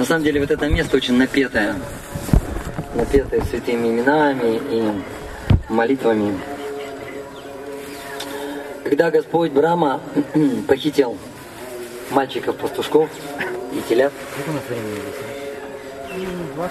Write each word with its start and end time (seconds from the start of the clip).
На 0.00 0.06
самом 0.06 0.24
деле 0.24 0.40
вот 0.40 0.50
это 0.50 0.66
место 0.66 0.96
очень 0.96 1.18
напетое. 1.18 1.76
Напетое 2.94 3.42
святыми 3.42 3.88
именами 3.88 4.58
и 4.70 4.90
молитвами. 5.68 6.38
Когда 8.82 9.10
Господь 9.10 9.52
Брама 9.52 10.00
похитил 10.66 11.18
мальчиков-пастушков 12.12 13.10
и 13.74 13.82
телят. 13.90 14.10
Сколько 14.32 14.48
у 14.48 14.52
нас 14.54 14.62
времени 14.70 15.00
здесь? 16.14 16.70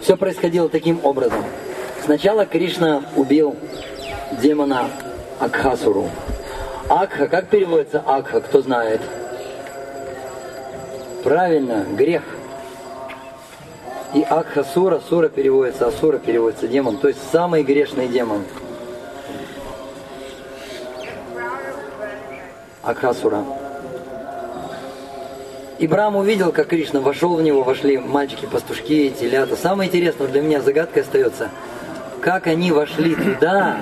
Все 0.00 0.16
происходило 0.16 0.68
таким 0.68 0.98
образом. 1.04 1.44
Сначала 2.04 2.44
Кришна 2.44 3.04
убил 3.14 3.56
демона 4.42 4.90
Акхасуру. 5.38 6.10
Акха, 6.88 7.28
как 7.28 7.48
переводится 7.48 8.02
Акха, 8.06 8.40
кто 8.40 8.60
знает? 8.60 9.00
Правильно, 11.24 11.86
грех. 11.96 12.22
И 14.14 14.22
Акхасура, 14.22 15.00
Сура 15.08 15.28
переводится, 15.28 15.86
Асура 15.86 16.18
переводится 16.18 16.68
демон, 16.68 16.98
то 16.98 17.08
есть 17.08 17.20
самый 17.30 17.62
грешный 17.62 18.08
демон. 18.08 18.44
Акхасура. 22.82 23.44
И 25.78 25.86
Брам 25.86 26.16
увидел, 26.16 26.52
как 26.52 26.68
Кришна 26.68 27.00
вошел 27.00 27.34
в 27.34 27.42
него, 27.42 27.62
вошли 27.62 27.96
мальчики-пастушки, 27.96 29.14
телята. 29.18 29.56
Самое 29.56 29.88
интересное 29.88 30.28
для 30.28 30.42
меня 30.42 30.60
загадкой 30.60 31.02
остается, 31.02 31.48
как 32.20 32.46
они 32.46 32.70
вошли 32.70 33.14
туда. 33.14 33.78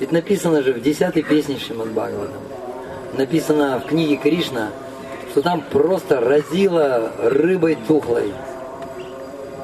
Ведь 0.00 0.12
написано 0.12 0.62
же 0.62 0.72
в 0.72 0.80
десятой 0.80 1.22
песне 1.22 1.58
Шримад 1.58 1.88
Бхагаватам, 1.88 2.42
написано 3.16 3.80
в 3.80 3.88
книге 3.88 4.16
Кришна, 4.16 4.70
что 5.30 5.42
там 5.42 5.62
просто 5.62 6.20
разило 6.20 7.10
рыбой 7.18 7.76
тухлой. 7.86 8.32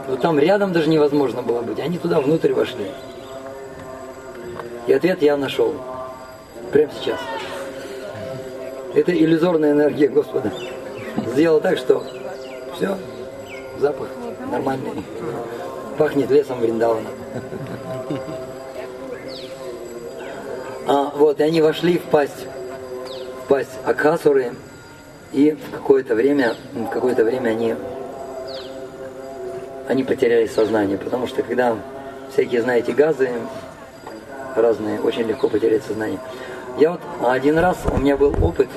Вот 0.09 0.21
там 0.21 0.39
рядом 0.39 0.73
даже 0.73 0.91
невозможно 0.91 1.41
было 1.41 1.63
быть. 1.63 1.79
Они 1.79 1.99
туда 1.99 2.21
внутрь 2.21 2.53
вошли. 2.53 2.87
И 4.87 4.93
ответ 4.93 5.23
я 5.23 5.37
нашел. 5.37 5.75
Прямо 6.73 6.93
сейчас. 7.01 7.19
Это 8.95 9.13
иллюзорная 9.13 9.73
энергия 9.73 10.09
Господа. 10.09 10.53
Сделал 11.33 11.61
так, 11.61 11.79
что 11.79 12.05
все, 12.77 12.99
запах 13.79 14.09
нормальный. 14.51 15.05
Пахнет 15.97 16.31
лесом 16.31 16.61
Вриндавана. 16.61 17.09
Вот, 21.15 21.41
и 21.41 21.43
они 21.43 21.63
вошли 21.63 21.99
в 21.99 22.03
пасть, 22.03 22.47
в 23.45 23.49
пасть 23.49 23.71
Акасуры, 23.85 24.53
и 25.33 25.53
в 25.53 25.71
какое-то 25.73 26.15
время, 26.15 26.55
в 26.73 26.87
какое-то 26.87 27.25
время 27.25 27.51
они, 27.51 27.75
они 29.89 30.05
потеряли 30.05 30.47
сознание, 30.47 30.99
потому 30.99 31.27
что 31.27 31.43
когда 31.43 31.77
всякие, 32.33 32.63
знаете, 32.63 32.93
газы 32.93 33.31
разные, 34.57 35.01
очень 35.01 35.23
легко 35.23 35.49
потерять 35.49 35.85
сознание. 35.85 36.19
Я 36.79 36.93
вот 36.93 37.01
один 37.23 37.59
раз, 37.59 37.79
у 37.93 37.99
меня 37.99 38.17
был 38.17 38.33
опыт, 38.45 38.69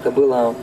это 0.00 0.10
было, 0.10 0.54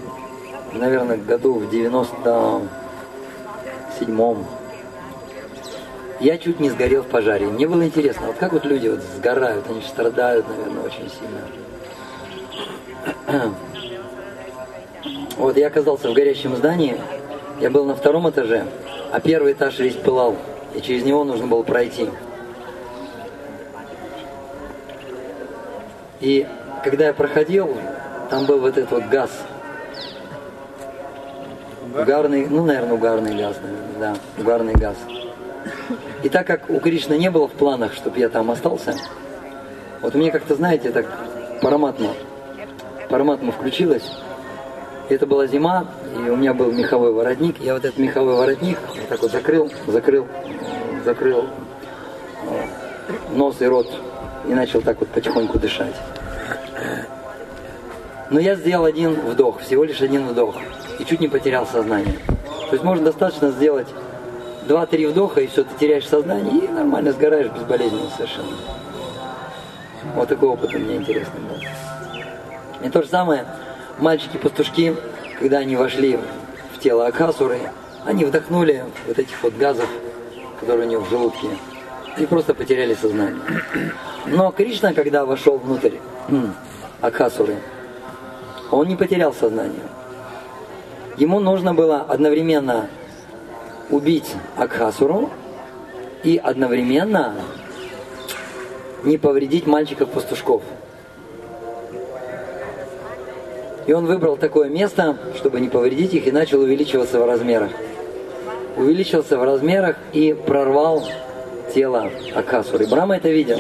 наверное, 0.74 1.18
году 1.18 1.54
в 1.56 1.74
97-м. 1.74 4.46
Я 6.22 6.38
чуть 6.38 6.60
не 6.60 6.70
сгорел 6.70 7.02
в 7.02 7.08
пожаре. 7.08 7.48
Мне 7.48 7.68
было 7.68 7.84
интересно, 7.84 8.28
вот 8.28 8.36
как 8.38 8.54
вот 8.54 8.64
люди 8.64 8.88
вот 8.88 9.00
сгорают, 9.18 9.66
они 9.68 9.82
же 9.82 9.88
страдают, 9.88 10.46
наверное, 10.48 10.84
очень 10.84 11.10
сильно. 11.10 11.42
Вот 15.38 15.58
я 15.58 15.68
оказался 15.68 16.12
в 16.12 16.14
горящем 16.14 16.56
здании, 16.56 16.96
я 17.60 17.72
был 17.72 17.86
на 17.86 17.96
втором 17.96 18.30
этаже, 18.30 18.68
а 19.12 19.20
первый 19.20 19.54
этаж 19.54 19.80
весь 19.80 19.96
пылал, 19.96 20.36
и 20.76 20.82
через 20.82 21.04
него 21.04 21.24
нужно 21.24 21.48
было 21.48 21.64
пройти. 21.64 22.08
И 26.20 26.46
когда 26.84 27.08
я 27.08 27.14
проходил, 27.14 27.76
там 28.30 28.46
был 28.46 28.60
вот 28.60 28.78
этот 28.78 28.92
вот 28.92 29.06
газ. 29.06 29.32
Угарный, 32.00 32.46
ну, 32.48 32.64
наверное, 32.64 32.94
угарный 32.94 33.36
газ, 33.36 33.56
наверное, 33.64 34.00
да, 34.00 34.16
угарный 34.38 34.76
газ. 34.76 34.96
И 36.24 36.30
так 36.30 36.46
как 36.46 36.70
у 36.70 36.80
Кришны 36.80 37.18
не 37.18 37.32
было 37.32 37.48
в 37.48 37.52
планах, 37.52 37.94
чтобы 37.94 38.20
я 38.20 38.30
там 38.30 38.52
остался, 38.52 38.96
вот 40.02 40.14
мне 40.14 40.32
как-то, 40.32 40.56
знаете, 40.56 40.92
так 40.92 41.06
параматно, 41.62 42.10
параматно 43.10 43.52
включилось. 43.52 44.12
И 45.10 45.14
это 45.14 45.26
была 45.26 45.48
зима, 45.48 45.88
и 46.16 46.30
у 46.30 46.36
меня 46.36 46.54
был 46.54 46.72
меховой 46.72 47.12
воротник. 47.12 47.60
Я 47.60 47.74
вот 47.74 47.86
этот 47.86 47.98
меховой 47.98 48.36
воротник 48.36 48.78
вот 48.88 49.08
так 49.10 49.22
вот 49.22 49.32
закрыл, 49.32 49.72
закрыл, 49.88 50.28
закрыл 51.04 51.46
нос 53.34 53.56
и 53.60 53.66
рот 53.66 53.88
и 54.48 54.54
начал 54.54 54.82
так 54.82 55.00
вот 55.00 55.10
потихоньку 55.10 55.60
дышать. 55.60 55.96
Но 58.30 58.40
я 58.40 58.56
сделал 58.56 58.86
один 58.86 59.14
вдох, 59.14 59.60
всего 59.60 59.84
лишь 59.84 60.02
один 60.02 60.28
вдох, 60.28 60.56
и 61.00 61.04
чуть 61.04 61.20
не 61.20 61.28
потерял 61.28 61.66
сознание. 61.66 62.18
То 62.70 62.76
есть 62.76 62.84
можно 62.84 63.06
достаточно 63.06 63.52
сделать 63.52 63.88
два-три 64.72 65.06
вдоха, 65.06 65.42
и 65.42 65.48
все, 65.48 65.66
ты 65.66 65.70
теряешь 65.78 66.08
сознание, 66.08 66.64
и 66.64 66.68
нормально 66.70 67.12
сгораешь 67.12 67.52
безболезненно 67.52 68.10
совершенно. 68.16 68.56
Вот 70.16 70.30
такой 70.30 70.48
опыт 70.48 70.74
у 70.74 70.80
меня 70.80 70.96
интересный 70.96 71.42
был. 71.42 72.86
И 72.86 72.90
то 72.90 73.04
же 73.04 73.10
самое, 73.10 73.46
мальчики-пастушки, 74.00 74.96
когда 75.40 75.58
они 75.58 75.76
вошли 75.76 76.18
в 76.74 76.80
тело 76.80 77.06
Акасуры, 77.06 77.60
они 78.06 78.24
вдохнули 78.24 78.86
вот 79.08 79.20
этих 79.20 79.44
вот 79.44 79.54
газов, 79.58 79.90
которые 80.62 80.88
у 80.88 80.90
них 80.90 81.00
в 81.02 81.10
желудке, 81.10 81.50
и 82.18 82.26
просто 82.26 82.54
потеряли 82.54 82.94
сознание. 82.94 83.42
Но 84.26 84.52
Кришна, 84.52 84.94
когда 84.94 85.26
вошел 85.26 85.58
внутрь 85.58 85.98
Акасуры, 87.02 87.58
он 88.72 88.88
не 88.88 88.96
потерял 88.96 89.34
сознание. 89.34 89.84
Ему 91.18 91.42
нужно 91.42 91.74
было 91.74 92.06
одновременно 92.08 92.88
убить 93.92 94.34
Акхасуру 94.58 95.30
и 96.24 96.38
одновременно 96.38 97.36
не 99.04 99.18
повредить 99.18 99.68
мальчиков-пастушков. 99.68 100.64
И 103.88 103.94
он 103.94 104.06
выбрал 104.06 104.38
такое 104.38 104.70
место, 104.70 105.18
чтобы 105.36 105.60
не 105.60 105.68
повредить 105.70 106.14
их, 106.14 106.28
и 106.28 106.32
начал 106.32 106.62
увеличиваться 106.62 107.20
в 107.20 107.26
размерах. 107.26 107.72
Увеличился 108.78 109.38
в 109.38 109.44
размерах 109.44 109.98
и 110.14 110.34
прорвал 110.34 111.04
тело 111.74 112.10
Акасуры. 112.36 112.88
Брама 112.88 113.18
это 113.18 113.30
видел. 113.30 113.60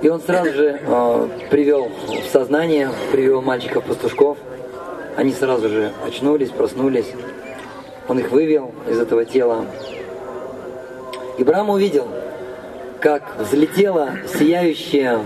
И 0.00 0.08
он 0.08 0.20
сразу 0.20 0.52
же 0.52 0.80
э, 0.84 1.28
привел 1.50 1.92
в 2.08 2.32
сознание, 2.32 2.90
привел 3.12 3.40
мальчиков-пастушков. 3.40 4.36
Они 5.16 5.32
сразу 5.32 5.68
же 5.68 5.92
очнулись, 6.04 6.50
проснулись. 6.50 7.06
Он 8.12 8.18
их 8.18 8.30
вывел 8.30 8.74
из 8.86 9.00
этого 9.00 9.24
тела. 9.24 9.64
И 11.38 11.44
Брама 11.44 11.72
увидел, 11.72 12.06
как 13.00 13.38
взлетела 13.38 14.18
сияющая 14.38 15.20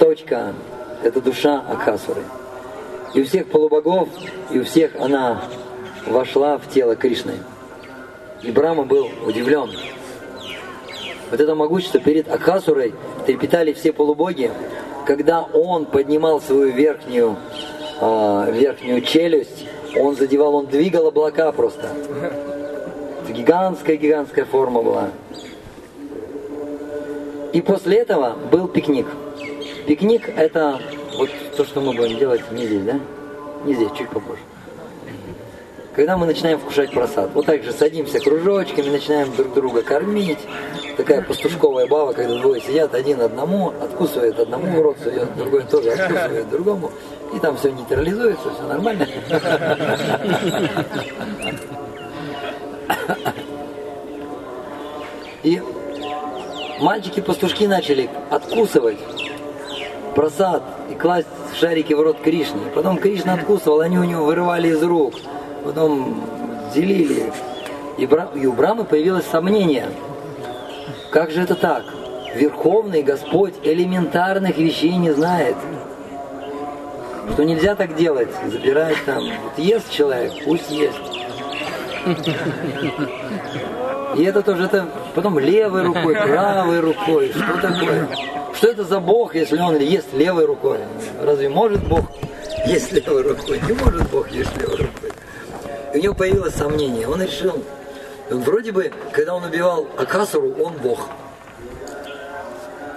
точка, 0.00 0.52
это 1.04 1.20
душа 1.20 1.62
Акасуры. 1.68 2.22
И 3.14 3.20
у 3.20 3.24
всех 3.24 3.46
полубогов, 3.46 4.08
и 4.50 4.58
у 4.58 4.64
всех 4.64 4.96
она 4.98 5.44
вошла 6.06 6.58
в 6.58 6.68
тело 6.68 6.96
Кришны. 6.96 7.34
И 8.42 8.50
Брама 8.50 8.82
был 8.82 9.08
удивлен. 9.24 9.70
Вот 11.30 11.38
это 11.38 11.54
могущество 11.54 12.00
перед 12.00 12.28
Акасурой 12.28 12.94
трепетали 13.26 13.72
все 13.74 13.92
полубоги, 13.92 14.50
когда 15.06 15.42
он 15.42 15.84
поднимал 15.84 16.40
свою 16.40 16.72
верхнюю, 16.72 17.36
э, 18.00 18.50
верхнюю 18.50 19.02
челюсть, 19.02 19.66
он 19.96 20.16
задевал, 20.16 20.54
он 20.54 20.66
двигал 20.66 21.06
облака 21.06 21.52
просто. 21.52 21.88
Гигантская-гигантская 23.28 24.44
форма 24.44 24.82
была. 24.82 25.10
И 27.52 27.60
после 27.60 27.98
этого 27.98 28.36
был 28.50 28.68
пикник. 28.68 29.06
Пикник 29.86 30.28
это 30.36 30.80
вот 31.16 31.30
то, 31.56 31.64
что 31.64 31.80
мы 31.80 31.94
будем 31.94 32.18
делать 32.18 32.42
не 32.52 32.66
здесь, 32.66 32.82
да? 32.82 33.00
Не 33.64 33.74
здесь, 33.74 33.90
чуть 33.96 34.08
попозже. 34.08 34.40
Когда 35.94 36.16
мы 36.16 36.26
начинаем 36.26 36.60
вкушать 36.60 36.92
просад. 36.92 37.30
Вот 37.34 37.46
так 37.46 37.64
же 37.64 37.72
садимся 37.72 38.20
кружочками, 38.20 38.88
начинаем 38.88 39.34
друг 39.34 39.52
друга 39.54 39.82
кормить, 39.82 40.38
такая 40.96 41.22
пастушковая 41.22 41.86
баба, 41.86 42.12
когда 42.12 42.38
двое 42.38 42.60
сидят, 42.60 42.94
один 42.94 43.20
одному, 43.20 43.72
откусывает 43.80 44.38
одному 44.38 44.78
в 44.78 44.80
рот 44.80 44.96
сует, 45.02 45.34
другой 45.36 45.62
тоже 45.64 45.90
откусывает 45.90 46.50
другому, 46.50 46.92
и 47.34 47.38
там 47.38 47.56
все 47.56 47.70
нейтрализуется, 47.70 48.50
все 48.50 48.62
нормально. 48.62 49.06
И 55.42 55.62
мальчики-пастушки 56.80 57.64
начали 57.64 58.10
откусывать 58.30 58.98
просад 60.14 60.62
и 60.90 60.94
класть 60.94 61.28
шарики 61.54 61.92
в 61.92 62.00
рот 62.00 62.20
Кришне. 62.20 62.60
Потом 62.74 62.98
Кришна 62.98 63.34
откусывал, 63.34 63.80
они 63.80 63.98
у 63.98 64.04
него 64.04 64.24
вырывали 64.24 64.68
из 64.68 64.82
рук, 64.82 65.14
потом 65.64 66.22
делили. 66.74 67.32
И, 67.98 68.08
и 68.40 68.46
у 68.46 68.52
Брамы 68.52 68.84
появилось 68.84 69.26
сомнение. 69.26 69.88
Как 71.10 71.30
же 71.30 71.42
это 71.42 71.54
так? 71.54 71.84
Верховный 72.34 73.02
Господь 73.02 73.54
элементарных 73.62 74.58
вещей 74.58 74.96
не 74.96 75.10
знает. 75.12 75.56
Что 77.32 77.44
нельзя 77.44 77.74
так 77.74 77.94
делать, 77.94 78.28
забирать 78.50 78.96
там. 79.04 79.22
Вот 79.44 79.58
ест 79.58 79.90
человек, 79.90 80.32
пусть 80.44 80.70
ест. 80.70 80.98
И 84.16 84.24
это 84.24 84.42
тоже, 84.42 84.64
это 84.64 84.88
потом 85.14 85.38
левой 85.38 85.82
рукой, 85.84 86.14
правой 86.14 86.80
рукой. 86.80 87.32
Что 87.32 87.60
такое? 87.60 88.08
Что 88.54 88.66
это 88.68 88.84
за 88.84 88.98
Бог, 88.98 89.34
если 89.34 89.58
он 89.58 89.76
ест 89.78 90.12
левой 90.14 90.46
рукой? 90.46 90.78
Разве 91.22 91.48
может 91.48 91.86
Бог 91.86 92.10
есть 92.66 92.92
левой 92.92 93.22
рукой? 93.22 93.60
Не 93.68 93.74
может 93.74 94.10
Бог 94.10 94.28
есть 94.30 94.56
левой 94.56 94.76
рукой. 94.76 95.12
И 95.94 95.98
у 95.98 96.02
него 96.02 96.14
появилось 96.14 96.54
сомнение. 96.54 97.06
Он 97.06 97.22
решил, 97.22 97.62
вроде 98.30 98.72
бы, 98.72 98.90
когда 99.12 99.34
он 99.34 99.44
убивал 99.44 99.86
Акасуру, 99.96 100.52
он 100.60 100.72
Бог. 100.74 101.08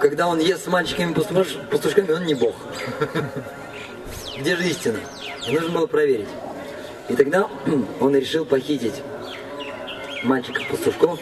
Когда 0.00 0.26
он 0.26 0.40
ест 0.40 0.64
с 0.64 0.66
мальчиками 0.66 1.12
пастушками, 1.12 2.10
он 2.10 2.24
не 2.24 2.34
Бог. 2.34 2.54
Где 4.42 4.56
же 4.56 4.68
истина? 4.68 4.98
И 5.46 5.52
нужно 5.52 5.70
было 5.70 5.86
проверить. 5.86 6.28
И 7.08 7.14
тогда 7.14 7.46
он 8.00 8.16
решил 8.16 8.44
похитить 8.44 9.00
мальчиков 10.24 10.66
пастушков 10.66 11.20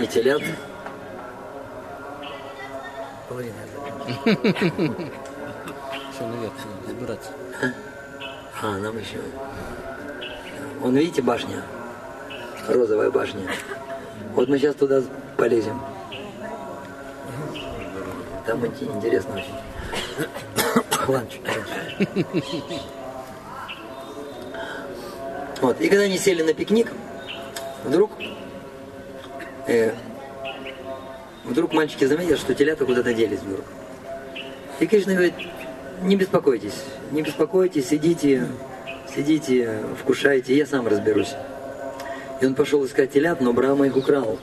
и 0.00 0.06
телят. 0.06 0.40
Половина. 3.28 3.54
Все 6.14 6.26
наверх, 6.26 6.52
избираться. 6.88 7.30
А, 8.62 8.78
нам 8.78 8.96
еще. 8.96 9.18
Вон, 10.80 10.96
видите, 10.96 11.20
башня? 11.20 11.62
Розовая 12.66 13.10
башня. 13.10 13.42
Вот 14.34 14.48
мы 14.48 14.58
сейчас 14.58 14.76
туда 14.76 15.02
полезем. 15.36 15.78
Там 18.46 18.64
интересно 18.64 19.34
очень. 19.34 20.86
Раньше. 21.12 21.38
Вот. 25.60 25.80
И 25.80 25.88
когда 25.88 26.04
они 26.04 26.16
сели 26.16 26.42
на 26.42 26.54
пикник, 26.54 26.90
вдруг 27.84 28.10
э, 29.66 29.92
вдруг 31.44 31.72
мальчики 31.72 32.04
заметили, 32.04 32.36
что 32.36 32.54
телята 32.54 32.86
куда-то 32.86 33.12
делись 33.12 33.40
вдруг. 33.40 33.64
И 34.78 34.86
Кришна 34.86 35.12
говорит, 35.12 35.34
не 36.02 36.16
беспокойтесь, 36.16 36.82
не 37.10 37.20
беспокойтесь, 37.22 37.88
сидите, 37.88 38.46
сидите, 39.14 39.80
вкушайте, 40.00 40.56
я 40.56 40.64
сам 40.64 40.86
разберусь. 40.86 41.34
И 42.40 42.46
он 42.46 42.54
пошел 42.54 42.84
искать 42.86 43.12
телят, 43.12 43.42
но 43.42 43.52
Брама 43.52 43.86
их 43.86 43.96
украл. 43.96 44.38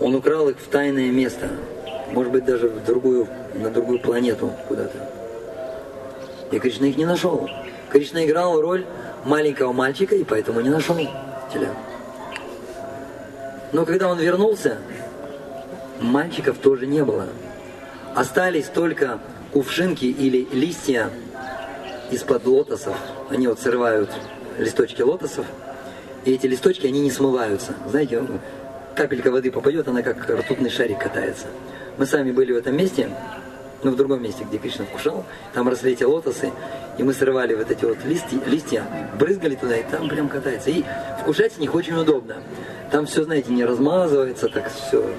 Он 0.00 0.14
украл 0.14 0.48
их 0.48 0.56
в 0.58 0.68
тайное 0.68 1.10
место, 1.10 1.50
может 2.12 2.32
быть, 2.32 2.44
даже 2.44 2.68
в 2.68 2.84
другую, 2.84 3.28
на 3.54 3.70
другую 3.70 4.00
планету 4.00 4.52
куда-то. 4.68 5.10
И 6.50 6.58
Кришна 6.58 6.86
их 6.86 6.96
не 6.96 7.04
нашел. 7.04 7.48
Кришна 7.90 8.24
играл 8.24 8.60
роль 8.60 8.84
маленького 9.24 9.72
мальчика 9.72 10.14
и 10.14 10.24
поэтому 10.24 10.60
не 10.60 10.68
нашел 10.68 10.96
телят. 11.52 11.76
Но 13.72 13.84
когда 13.84 14.08
он 14.08 14.18
вернулся, 14.18 14.78
мальчиков 16.00 16.58
тоже 16.58 16.86
не 16.86 17.04
было. 17.04 17.26
Остались 18.14 18.66
только 18.66 19.20
кувшинки 19.52 20.06
или 20.06 20.48
листья 20.52 21.10
из-под 22.10 22.46
лотосов. 22.46 22.96
Они 23.28 23.46
вот 23.46 23.60
срывают 23.60 24.10
листочки 24.58 25.02
лотосов, 25.02 25.46
и 26.24 26.32
эти 26.32 26.46
листочки, 26.46 26.86
они 26.86 27.00
не 27.00 27.10
смываются. 27.10 27.74
Знаете, 27.88 28.22
капелька 28.94 29.30
воды 29.30 29.50
попадет, 29.50 29.88
она 29.88 30.02
как 30.02 30.28
ртутный 30.28 30.70
шарик 30.70 30.98
катается. 30.98 31.46
Мы 32.00 32.06
сами 32.06 32.32
были 32.32 32.50
в 32.50 32.56
этом 32.56 32.78
месте, 32.78 33.10
ну, 33.82 33.90
в 33.90 33.96
другом 33.96 34.22
месте, 34.22 34.44
где 34.44 34.56
Кришна 34.56 34.86
вкушал, 34.86 35.26
там 35.52 35.68
росли 35.68 35.92
эти 35.92 36.02
лотосы, 36.02 36.50
и 36.96 37.02
мы 37.02 37.12
срывали 37.12 37.54
вот 37.54 37.70
эти 37.70 37.84
вот 37.84 37.98
листья, 38.06 38.40
листья, 38.46 38.86
брызгали 39.18 39.54
туда, 39.54 39.76
и 39.76 39.82
там 39.82 40.08
прям 40.08 40.30
катается. 40.30 40.70
И 40.70 40.82
вкушать 41.20 41.52
с 41.52 41.58
них 41.58 41.74
очень 41.74 41.92
удобно. 41.92 42.36
Там 42.90 43.04
все, 43.04 43.22
знаете, 43.24 43.52
не 43.52 43.66
размазывается, 43.66 44.48
так 44.48 44.72
все, 44.72 45.10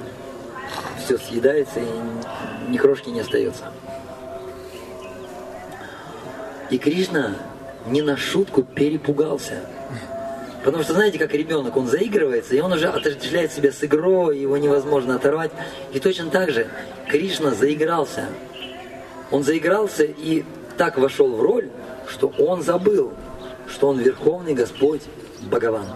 все 1.05 1.19
съедается, 1.19 1.81
и 1.81 2.71
ни 2.71 2.77
крошки 2.77 3.09
не 3.09 3.19
остается. 3.19 3.65
И 6.71 6.79
Кришна 6.79 7.35
не 7.85 8.01
на 8.01 8.17
шутку 8.17 8.63
перепугался. 8.63 9.59
Потому 10.63 10.83
что, 10.83 10.93
знаете, 10.93 11.17
как 11.17 11.33
ребенок, 11.33 11.75
он 11.75 11.87
заигрывается, 11.87 12.55
и 12.55 12.59
он 12.59 12.71
уже 12.71 12.87
отождествляет 12.87 13.51
себя 13.51 13.71
с 13.71 13.83
игрой, 13.83 14.37
его 14.37 14.57
невозможно 14.57 15.15
оторвать. 15.15 15.51
И 15.91 15.99
точно 15.99 16.29
так 16.29 16.51
же 16.51 16.67
Кришна 17.09 17.51
заигрался. 17.51 18.27
Он 19.31 19.43
заигрался 19.43 20.03
и 20.03 20.45
так 20.77 20.97
вошел 20.97 21.35
в 21.35 21.41
роль, 21.41 21.69
что 22.07 22.31
он 22.37 22.61
забыл, 22.61 23.11
что 23.67 23.87
он 23.87 23.99
Верховный 23.99 24.53
Господь 24.53 25.01
Богован. 25.41 25.87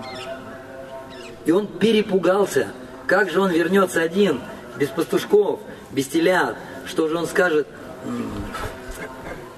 И 1.45 1.51
он 1.51 1.67
перепугался, 1.67 2.69
как 3.05 3.29
же 3.29 3.41
он 3.41 3.51
вернется 3.51 4.01
один, 4.01 4.41
без 4.77 4.89
пастушков, 4.89 5.59
без 5.91 6.07
телят, 6.07 6.55
что 6.87 7.07
же 7.07 7.17
он 7.17 7.27
скажет 7.27 7.67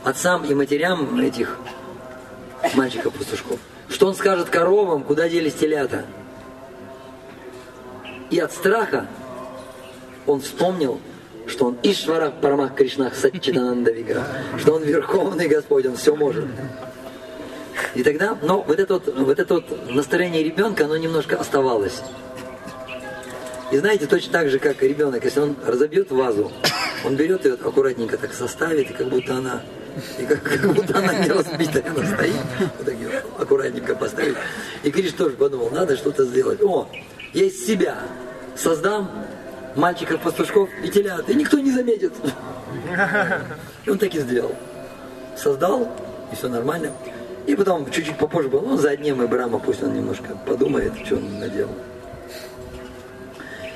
отцам 0.03 0.43
и 0.43 0.53
матерям 0.53 1.17
этих 1.19 1.57
мальчиков-пастушков. 2.75 3.59
Что 3.89 4.07
он 4.07 4.15
скажет 4.15 4.49
коровам, 4.49 5.03
куда 5.03 5.29
делись 5.29 5.53
телята. 5.53 6.05
И 8.29 8.39
от 8.39 8.51
страха 8.51 9.07
он 10.25 10.41
вспомнил, 10.41 10.99
что 11.47 11.65
он 11.65 11.77
Ишвара 11.81 12.29
Парамах 12.29 12.75
Кришнах 12.75 13.15
Сачидананда 13.15 13.91
Вигра, 13.91 14.25
что 14.57 14.73
он 14.73 14.83
Верховный 14.83 15.47
Господь, 15.47 15.85
он 15.85 15.95
все 15.95 16.15
может. 16.15 16.45
И 17.95 18.03
тогда, 18.03 18.37
но 18.41 18.61
вот 18.61 18.79
это 18.79 18.95
вот, 18.95 19.07
вот 19.17 19.39
это 19.39 19.53
вот 19.55 19.89
настроение 19.89 20.43
ребенка, 20.43 20.85
оно 20.85 20.97
немножко 20.97 21.37
оставалось. 21.37 22.01
И 23.71 23.77
знаете, 23.77 24.07
точно 24.07 24.31
так 24.31 24.49
же, 24.49 24.59
как 24.59 24.81
ребенок, 24.81 25.23
если 25.23 25.39
он 25.39 25.55
разобьет 25.65 26.11
вазу, 26.11 26.51
он 27.05 27.15
берет 27.15 27.45
ее 27.45 27.53
аккуратненько 27.53 28.17
так 28.17 28.33
составит, 28.33 28.91
и 28.91 28.93
как 28.93 29.07
будто 29.09 29.35
она, 29.35 29.61
и 30.17 30.25
как, 30.25 30.43
как 30.43 30.73
будто 30.73 30.97
она 30.97 31.13
не 31.13 31.29
разбитая, 31.29 31.83
она 31.89 32.05
стоит, 32.15 32.35
вот 32.59 32.85
так 32.85 32.95
ее 32.95 33.23
аккуратненько 33.37 33.95
поставить. 33.95 34.37
И 34.83 34.91
Криш 34.91 35.13
тоже 35.13 35.35
подумал, 35.35 35.69
надо 35.71 35.95
что-то 35.97 36.25
сделать. 36.25 36.61
О, 36.61 36.87
я 37.33 37.45
из 37.45 37.65
себя 37.65 37.97
создам 38.55 39.09
мальчиков, 39.75 40.21
пастушков 40.21 40.69
и 40.83 40.89
телят, 40.89 41.29
и 41.29 41.35
никто 41.35 41.59
не 41.59 41.71
заметит. 41.71 42.13
И 43.85 43.89
он 43.89 43.97
так 43.97 44.13
и 44.13 44.19
сделал. 44.19 44.55
Создал, 45.35 45.91
и 46.31 46.35
все 46.35 46.47
нормально. 46.49 46.91
И 47.45 47.55
потом 47.55 47.89
чуть-чуть 47.89 48.17
попозже 48.17 48.49
был, 48.49 48.61
ну, 48.61 48.77
за 48.77 48.89
одним 48.89 49.23
и 49.23 49.27
Брама, 49.27 49.59
пусть 49.59 49.81
он 49.81 49.93
немножко 49.93 50.35
подумает, 50.45 50.93
что 51.05 51.15
он 51.15 51.39
наделал. 51.39 51.75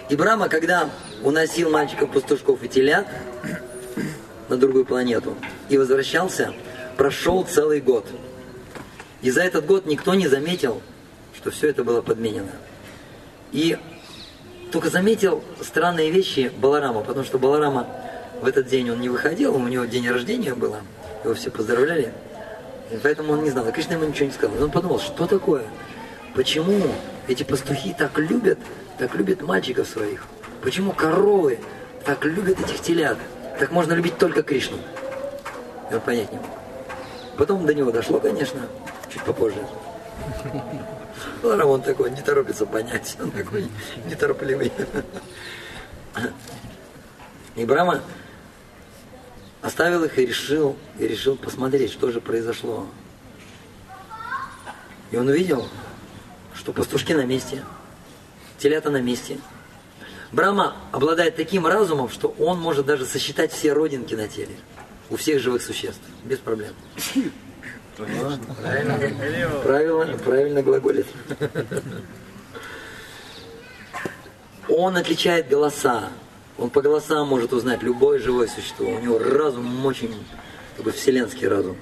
И 0.10 0.16
Брама, 0.16 0.50
когда 0.50 0.90
уносил 1.24 1.70
мальчиков-пастушков 1.70 2.62
и 2.63 2.68
телят 2.68 3.08
на 4.50 4.58
другую 4.58 4.84
планету 4.84 5.38
и 5.72 5.78
возвращался, 5.78 6.54
прошел 6.98 7.44
целый 7.46 7.80
год. 7.80 8.06
И 9.22 9.32
за 9.32 9.42
этот 9.42 9.66
год 9.66 9.86
никто 9.86 10.13
не 10.16 10.28
заметил, 10.28 10.82
что 11.34 11.50
все 11.50 11.70
это 11.70 11.86
было 11.86 12.01
подменено. 12.01 12.51
И 13.54 13.78
только 14.72 14.90
заметил 14.90 15.42
странные 15.62 16.12
вещи 16.12 16.51
Баларама, 16.58 17.01
потому 17.01 17.25
что 17.25 17.40
Баларама 17.40 17.88
в 18.42 18.48
этот 18.48 18.68
день 18.68 18.90
он 18.90 19.00
не 19.00 19.08
выходил, 19.08 19.56
у 19.56 19.68
него 19.68 19.86
день 19.86 20.10
рождения 20.10 20.56
было, 20.56 20.82
его 21.24 21.34
все 21.36 21.50
поздравляли. 21.50 22.13
И 22.92 22.98
поэтому 23.01 23.32
он 23.34 23.44
не 23.44 23.50
знал. 23.50 23.66
И 23.70 23.72
Кришна 23.72 23.96
ему 23.96 24.06
ничего 24.06 24.25
не 24.25 24.34
сказал. 24.34 24.58
И 24.58 24.62
он 24.62 24.72
подумал, 24.72 25.00
что 25.00 25.25
такое? 25.25 25.63
Почему 26.36 26.82
эти 27.30 27.44
пастухи 27.44 27.96
так 27.98 28.20
любят, 28.20 28.60
так 28.98 29.16
любят 29.16 29.42
мальчиков 29.42 29.88
своих? 29.88 30.25
Почему 30.62 30.92
коровы 30.92 31.60
так 32.04 32.25
любят 32.25 32.60
этих 32.60 32.82
телят? 32.82 33.18
Так 33.58 33.72
можно 33.72 33.94
любить 33.94 34.18
только 34.18 34.44
Кришну. 34.44 34.78
И 35.91 35.93
он 35.93 36.01
понять 36.01 36.31
не 36.31 36.38
мог. 36.38 36.48
Потом 37.38 37.65
до 37.65 37.74
него 37.74 37.91
дошло, 37.91 38.19
конечно, 38.19 38.62
чуть 39.12 39.24
попозже. 39.24 39.65
Ладно, 41.43 41.65
он 41.65 41.81
такой 41.81 42.12
не 42.12 42.21
торопится 42.21 42.65
понять, 42.65 43.17
он 43.19 43.31
такой 43.31 43.67
неторопливый. 44.05 44.71
И 47.55 47.65
Брама 47.65 48.01
оставил 49.62 50.03
их 50.05 50.17
и 50.17 50.25
решил, 50.25 50.77
и 50.98 51.07
решил 51.07 51.36
посмотреть, 51.36 51.91
что 51.91 52.10
же 52.10 52.21
произошло. 52.21 52.88
И 55.12 55.17
он 55.17 55.27
увидел, 55.27 55.67
что 56.53 56.71
пастушки 56.71 57.12
на 57.12 57.25
месте, 57.25 57.63
телята 58.57 58.89
на 58.89 59.01
месте. 59.01 59.39
Брахма 60.31 60.77
обладает 60.93 61.36
таким 61.36 61.67
разумом, 61.67 62.07
что 62.10 62.33
он 62.39 62.60
может 62.60 62.86
даже 62.86 63.05
сосчитать 63.05 63.51
все 63.51 63.74
родинки 63.74 64.15
на 64.15 64.29
теле 64.29 64.55
у 65.12 65.18
всех 65.18 65.39
живых 65.39 65.62
существ, 65.62 66.01
без 66.24 66.39
проблем. 66.39 66.74
Правильно, 69.63 70.18
правильно 70.18 70.63
глаголит. 70.63 71.06
Он 74.70 74.98
отличает 74.98 75.50
голоса. 75.50 76.10
Он 76.58 76.70
по 76.70 76.82
голосам 76.82 77.27
может 77.27 77.53
узнать 77.53 77.84
любое 77.84 78.20
живое 78.20 78.48
существо. 78.48 78.88
У 78.88 79.00
него 79.00 79.20
разум 79.20 79.86
очень 79.86 80.15
такой 80.77 80.94
вселенский 80.94 81.48
разум. 81.48 81.75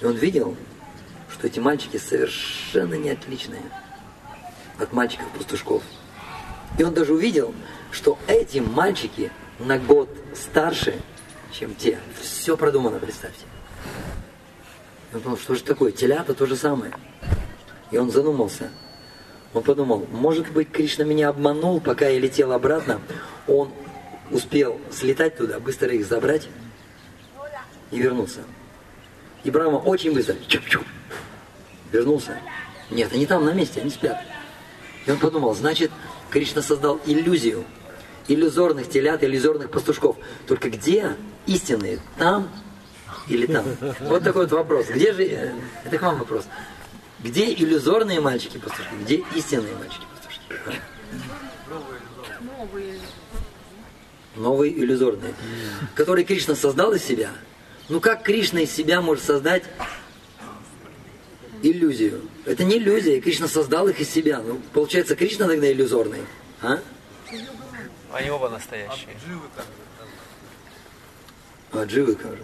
И 0.00 0.04
он 0.04 0.16
видел, 0.16 0.56
что 1.30 1.46
эти 1.46 1.58
мальчики 1.58 1.96
совершенно 1.96 2.94
не 2.94 3.10
отличные 3.10 3.62
от 4.78 4.92
мальчиков-пастушков. 4.92 5.82
И 6.78 6.84
он 6.84 6.92
даже 6.92 7.14
увидел, 7.14 7.54
что 7.90 8.18
эти 8.26 8.58
мальчики 8.58 9.32
на 9.58 9.78
год 9.78 10.08
старше, 10.34 11.00
чем 11.52 11.74
те. 11.74 11.98
Все 12.20 12.56
продумано, 12.56 12.98
представьте. 12.98 13.44
И 15.12 15.16
он 15.16 15.36
что 15.36 15.54
же 15.54 15.62
такое? 15.62 15.92
Телята 15.92 16.34
то 16.34 16.46
же 16.46 16.56
самое. 16.56 16.92
И 17.90 17.98
он 17.98 18.10
задумался. 18.10 18.70
Он 19.52 19.62
подумал, 19.62 20.06
может 20.10 20.50
быть, 20.52 20.70
Кришна 20.70 21.04
меня 21.04 21.28
обманул, 21.28 21.80
пока 21.80 22.08
я 22.08 22.18
летел 22.20 22.52
обратно. 22.52 23.00
Он 23.48 23.72
успел 24.30 24.80
слетать 24.92 25.36
туда, 25.36 25.58
быстро 25.58 25.88
их 25.88 26.06
забрать 26.06 26.48
и 27.90 27.98
вернуться. 27.98 28.40
И 29.42 29.50
Брахма 29.50 29.78
очень 29.78 30.14
быстро 30.14 30.34
чуп-чуп, 30.46 30.84
вернулся. 31.90 32.38
Нет, 32.90 33.12
они 33.12 33.26
там 33.26 33.44
на 33.44 33.52
месте, 33.52 33.80
они 33.80 33.90
спят. 33.90 34.18
И 35.06 35.10
он 35.10 35.18
подумал, 35.18 35.54
значит, 35.54 35.90
Кришна 36.30 36.62
создал 36.62 37.00
иллюзию, 37.06 37.64
иллюзорных 38.32 38.88
телят, 38.88 39.24
иллюзорных 39.24 39.70
пастушков. 39.70 40.16
Только 40.46 40.70
где 40.70 41.16
истинные? 41.46 41.98
Там 42.18 42.48
или 43.28 43.46
там? 43.46 43.64
Вот 44.00 44.22
такой 44.22 44.42
вот 44.42 44.52
вопрос. 44.52 44.86
Где 44.86 45.12
же... 45.12 45.24
э, 45.24 45.52
Это 45.84 45.98
к 45.98 46.02
вам 46.02 46.18
вопрос. 46.18 46.44
Где 47.18 47.52
иллюзорные 47.52 48.20
мальчики-пастушки? 48.20 48.94
Где 49.02 49.24
истинные 49.34 49.74
мальчики-пастушки? 49.74 50.80
Новые 54.36 54.72
иллюзорные. 54.78 55.34
Которые 55.94 56.24
Кришна 56.24 56.54
создал 56.54 56.92
из 56.92 57.02
себя. 57.04 57.30
Ну 57.88 58.00
как 58.00 58.22
Кришна 58.22 58.60
из 58.60 58.70
себя 58.70 59.00
может 59.00 59.24
создать 59.24 59.64
иллюзию? 61.62 62.22
Это 62.46 62.64
не 62.64 62.78
иллюзия, 62.78 63.20
Кришна 63.20 63.48
создал 63.48 63.88
их 63.88 64.00
из 64.00 64.08
себя. 64.08 64.40
Ну, 64.40 64.60
получается, 64.72 65.16
Кришна 65.16 65.46
тогда 65.46 65.70
иллюзорный. 65.70 66.20
А? 66.62 66.78
Они 68.12 68.30
оба 68.30 68.48
настоящие. 68.48 69.16
А 71.72 71.84
дживы 71.84 72.14
как 72.16 72.32
же. 72.32 72.42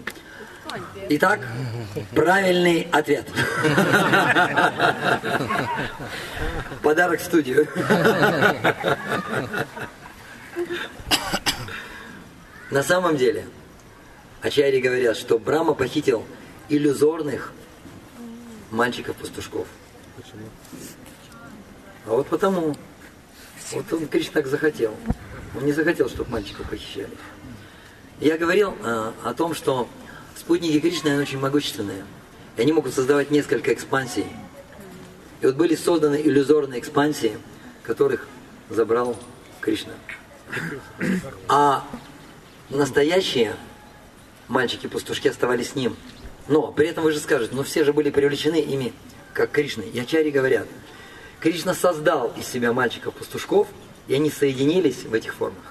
Итак, 1.11 1.41
правильный 2.15 2.89
ответ. 2.93 3.27
Подарок 6.83 7.21
в 7.21 7.25
студию. 7.25 7.67
На 12.71 12.83
самом 12.83 13.17
деле, 13.17 13.47
Ачари 14.43 14.81
говорят, 14.81 15.17
что 15.17 15.39
Брама 15.39 15.75
похитил 15.75 16.27
иллюзорных 16.69 17.53
мальчиков-пастушков. 18.71 19.67
А 22.07 22.11
вот 22.11 22.27
потому, 22.29 22.77
вот 23.73 23.93
он, 23.93 24.07
Кришна 24.09 24.35
так 24.35 24.47
захотел. 24.47 24.95
Он 25.55 25.65
не 25.65 25.73
захотел, 25.73 26.09
чтобы 26.09 26.31
мальчиков 26.31 26.69
похищали. 26.69 27.11
Я 28.21 28.38
говорил 28.38 28.75
э, 28.83 29.12
о 29.25 29.35
том, 29.35 29.55
что 29.55 29.88
спутники 30.35 30.81
Кришны 30.81 31.11
они 31.11 31.21
очень 31.21 31.38
могущественные. 31.38 32.05
И 32.57 32.62
они 32.62 32.73
могут 32.73 32.95
создавать 32.95 33.31
несколько 33.31 33.73
экспансий. 33.75 34.26
И 35.41 35.47
вот 35.47 35.57
были 35.57 35.75
созданы 35.75 36.21
иллюзорные 36.23 36.81
экспансии, 36.81 37.38
которых 37.83 38.26
забрал 38.71 39.17
Кришна. 39.61 39.93
А 41.49 41.87
настоящие 42.71 43.55
мальчики-пастушки 44.49 45.29
оставались 45.29 45.71
с 45.71 45.75
ним. 45.75 45.97
Но 46.49 46.73
при 46.73 46.88
этом 46.88 47.05
вы 47.05 47.12
же 47.12 47.19
скажете, 47.19 47.55
но 47.55 47.62
все 47.65 47.85
же 47.85 47.93
были 47.93 48.11
привлечены 48.11 48.61
ими, 48.61 48.93
как 49.35 49.50
Кришны. 49.50 49.83
И 49.83 49.99
ачари 49.99 50.31
говорят, 50.31 50.67
Кришна 51.41 51.75
создал 51.75 52.33
из 52.37 52.47
себя 52.47 52.73
мальчиков-пастушков, 52.73 53.69
и 54.09 54.15
они 54.15 54.31
соединились 54.31 55.05
в 55.05 55.13
этих 55.15 55.35
формах. 55.35 55.63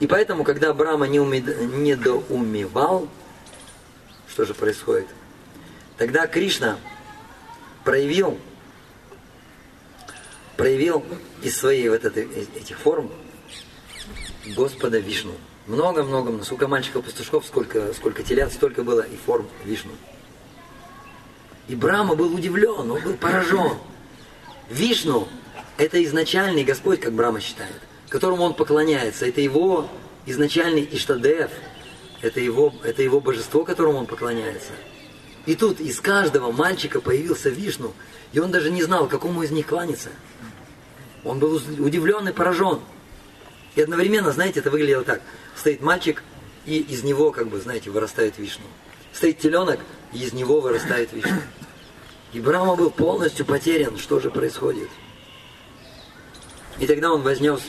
И 0.00 0.06
поэтому, 0.06 0.44
когда 0.44 0.72
Брама 0.72 1.06
не 1.06 1.18
уме- 1.18 1.66
недоумевал, 1.76 3.08
что 4.28 4.44
же 4.44 4.54
происходит, 4.54 5.06
тогда 5.96 6.26
Кришна 6.26 6.78
проявил, 7.84 8.38
проявил 10.56 11.04
из 11.42 11.56
своей 11.56 11.88
вот 11.88 12.04
этой, 12.04 12.24
э- 12.24 12.46
этих 12.56 12.78
форм 12.78 13.10
Господа 14.46 14.98
Вишну. 14.98 15.32
Много-много, 15.66 16.42
сколько 16.44 16.68
мальчиков-пастушков, 16.68 17.46
сколько, 17.46 17.94
сколько 17.94 18.22
телят, 18.22 18.52
столько 18.52 18.82
было 18.82 19.00
и 19.00 19.16
форм 19.16 19.48
Вишну. 19.64 19.92
И 21.68 21.74
Брама 21.74 22.14
был 22.14 22.34
удивлен, 22.34 22.90
он 22.90 23.00
был 23.00 23.14
поражен. 23.14 23.78
Вишну– 24.70 25.28
это 25.76 26.02
изначальный 26.04 26.64
Господь, 26.64 27.00
как 27.00 27.12
Брама 27.12 27.40
считает, 27.40 27.80
которому 28.08 28.44
он 28.44 28.54
поклоняется. 28.54 29.26
Это 29.26 29.40
его 29.40 29.88
изначальный 30.26 30.88
Иштадев, 30.90 31.50
это 32.22 32.40
его, 32.40 32.72
это 32.82 33.02
его 33.02 33.20
божество, 33.20 33.64
которому 33.64 33.98
он 33.98 34.06
поклоняется. 34.06 34.72
И 35.46 35.54
тут 35.54 35.80
из 35.80 36.00
каждого 36.00 36.50
мальчика 36.50 37.00
появился 37.00 37.50
Вишну, 37.50 37.92
и 38.32 38.38
он 38.38 38.50
даже 38.50 38.70
не 38.70 38.82
знал, 38.82 39.08
какому 39.08 39.42
из 39.42 39.50
них 39.50 39.66
кланяться. 39.66 40.08
Он 41.24 41.38
был 41.38 41.54
удивлен 41.54 42.26
и 42.28 42.32
поражен. 42.32 42.80
И 43.74 43.82
одновременно, 43.82 44.32
знаете, 44.32 44.60
это 44.60 44.70
выглядело 44.70 45.04
так. 45.04 45.20
Стоит 45.56 45.82
мальчик, 45.82 46.22
и 46.64 46.78
из 46.78 47.02
него, 47.02 47.30
как 47.30 47.48
бы, 47.48 47.60
знаете, 47.60 47.90
вырастает 47.90 48.38
вишну. 48.38 48.64
Стоит 49.12 49.38
теленок, 49.38 49.80
и 50.12 50.18
из 50.18 50.32
него 50.32 50.60
вырастает 50.60 51.12
вишну. 51.12 51.40
И 52.34 52.40
Брама 52.40 52.74
был 52.74 52.90
полностью 52.90 53.46
потерян, 53.46 53.96
что 53.96 54.18
же 54.18 54.28
происходит. 54.28 54.88
И 56.80 56.86
тогда 56.86 57.12
он 57.12 57.22
вознес, 57.22 57.62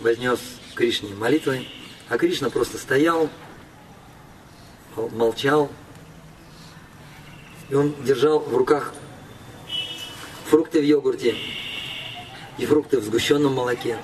вознес 0.00 0.40
Кришне 0.74 1.14
молитвы, 1.14 1.66
а 2.08 2.16
Кришна 2.16 2.48
просто 2.48 2.78
стоял, 2.78 3.28
мол- 4.96 5.10
молчал, 5.10 5.70
и 7.68 7.74
он 7.74 7.94
держал 8.02 8.38
в 8.38 8.56
руках 8.56 8.94
фрукты 10.46 10.80
в 10.80 10.84
йогурте 10.84 11.34
и 12.56 12.64
фрукты 12.64 13.00
в 13.00 13.04
сгущенном 13.04 13.52
молоке. 13.52 13.98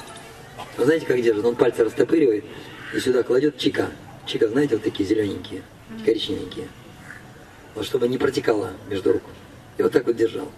Вы 0.76 0.84
знаете, 0.84 1.06
как 1.06 1.23
держит? 1.23 1.46
Он 1.46 1.56
пальцы 1.56 1.82
растопыривает 1.82 2.44
и 2.92 3.00
сюда 3.00 3.23
кладет 3.23 3.56
чика. 3.56 3.88
Чика, 4.26 4.49
знаете, 4.49 4.75
вот 4.75 4.84
такие 4.84 5.08
зелененькие, 5.08 5.62
коричневенькие. 6.04 6.68
Вот 7.75 7.87
чтобы 7.87 8.06
не 8.06 8.18
протекало 8.18 8.70
между 8.90 9.14
рук. 9.14 9.23
И 9.78 9.83
вот 9.83 9.93
так 9.93 10.07
вот 10.07 10.16
держал. 10.16 10.50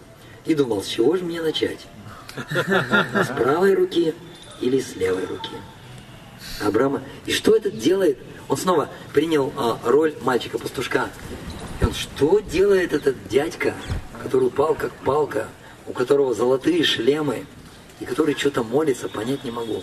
И 0.44 0.54
думал, 0.54 0.82
с 0.82 0.86
чего 0.86 1.16
же 1.16 1.24
мне 1.24 1.40
начать? 1.40 1.86
С 3.14 3.28
правой 3.28 3.74
руки 3.74 4.14
или 4.60 4.80
с 4.80 4.94
левой 4.96 5.24
руки? 5.24 5.50
Абрама. 6.60 7.02
И 7.24 7.32
что 7.32 7.56
это 7.56 7.70
делает? 7.70 8.18
Он 8.48 8.56
снова 8.56 8.88
принял 9.12 9.52
а, 9.56 9.78
роль 9.84 10.14
мальчика-пастушка. 10.22 11.08
И 11.80 11.84
он, 11.84 11.92
что 11.92 12.40
делает 12.40 12.92
этот 12.92 13.16
дядька, 13.28 13.74
который 14.22 14.44
упал 14.44 14.74
как 14.74 14.92
палка, 14.92 15.48
у 15.86 15.92
которого 15.92 16.34
золотые 16.34 16.84
шлемы, 16.84 17.46
и 18.00 18.04
который 18.04 18.34
что-то 18.36 18.62
молится, 18.62 19.08
понять 19.08 19.44
не 19.44 19.50
могу. 19.50 19.82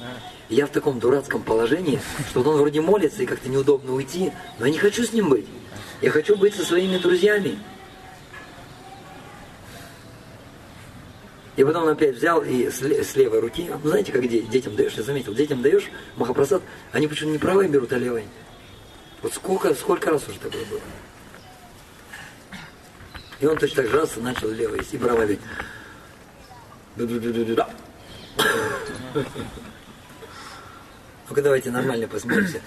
И 0.50 0.56
я 0.56 0.68
в 0.68 0.70
таком 0.70 1.00
дурацком 1.00 1.42
положении, 1.42 2.00
что 2.30 2.42
он 2.42 2.58
вроде 2.58 2.82
молится, 2.82 3.24
и 3.24 3.26
как-то 3.26 3.50
неудобно 3.50 3.94
уйти, 3.94 4.32
но 4.60 4.66
я 4.66 4.72
не 4.72 4.78
хочу 4.78 5.04
с 5.04 5.14
ним 5.14 5.30
быть. 5.30 5.48
Я 6.02 6.12
хочу 6.12 6.36
быть 6.36 6.56
со 6.56 6.64
своими 6.64 6.98
друзьями. 6.98 7.58
И 11.56 11.64
потом 11.64 11.84
он 11.84 11.90
опять 11.90 12.16
взял 12.16 12.42
и 12.42 12.70
с, 12.70 12.82
ле- 12.82 13.04
с 13.04 13.16
левой 13.16 13.40
руки, 13.40 13.70
ну 13.84 13.90
знаете, 13.90 14.12
как 14.12 14.28
де- 14.28 14.42
детям 14.42 14.76
даешь, 14.76 14.94
я 14.94 15.04
заметил, 15.04 15.34
детям 15.36 15.62
даешь 15.62 15.90
махапрасад, 16.16 16.64
они 16.92 17.08
почему-то 17.08 17.34
не 17.34 17.38
правой 17.38 17.68
берут, 17.68 17.94
а 17.94 17.98
левой. 17.98 18.26
Вот 19.22 19.34
сколько, 19.34 19.74
сколько 19.76 20.10
раз 20.10 20.28
уже 20.28 20.40
такое 20.40 20.66
было. 20.66 20.82
И 23.40 23.46
он 23.46 23.58
точно 23.58 23.84
так 23.84 23.92
же 23.92 23.98
раз 24.00 24.16
начал 24.18 24.50
левой. 24.50 24.82
И 24.92 24.98
говорит, 24.98 25.40
«Ду-ду-ду-ду-ду-да». 26.96 27.70
Ну-ка 31.30 31.42
давайте 31.42 31.72
нормально 31.72 32.08
посмотримся. 32.08 32.62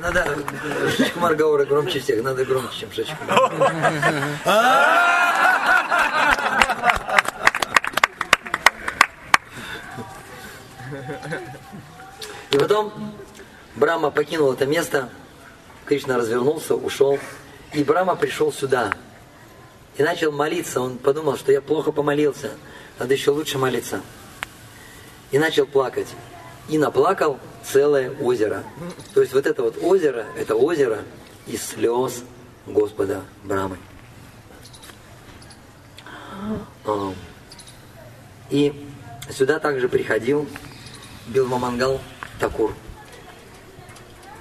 надо... 0.00 0.36
Шишкмар 0.96 1.34
Гаура 1.34 1.64
громче 1.64 2.00
всех, 2.00 2.22
надо 2.22 2.44
громче, 2.44 2.80
чем 2.80 2.92
Шишкмар. 2.92 3.52
А? 4.44 5.20
И 12.50 12.58
потом 12.58 13.14
Брама 13.76 14.10
покинул 14.10 14.52
это 14.52 14.66
место, 14.66 15.08
Кришна 15.86 16.16
развернулся, 16.16 16.74
ушел, 16.74 17.18
и 17.72 17.84
Брама 17.84 18.16
пришел 18.16 18.52
сюда. 18.52 18.92
И 19.96 20.02
начал 20.02 20.32
молиться. 20.32 20.80
Он 20.80 20.98
подумал, 20.98 21.36
что 21.36 21.52
я 21.52 21.60
плохо 21.60 21.92
помолился, 21.92 22.50
надо 22.98 23.14
еще 23.14 23.30
лучше 23.30 23.58
молиться. 23.58 24.00
И 25.30 25.38
начал 25.38 25.66
плакать. 25.66 26.08
И 26.68 26.78
наплакал, 26.78 27.38
целое 27.64 28.10
озеро. 28.20 28.64
То 29.14 29.20
есть 29.20 29.32
вот 29.32 29.46
это 29.46 29.62
вот 29.62 29.76
озеро, 29.82 30.26
это 30.36 30.54
озеро 30.54 31.00
из 31.46 31.62
слез 31.64 32.22
Господа 32.66 33.22
Брамы. 33.44 33.76
А, 36.86 37.12
и 38.50 38.72
сюда 39.30 39.58
также 39.58 39.88
приходил 39.88 40.48
Билмамангал 41.28 42.00
Такур. 42.38 42.72